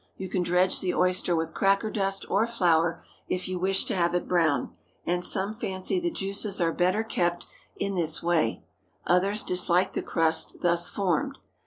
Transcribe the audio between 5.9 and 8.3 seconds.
the juices are better kept in in this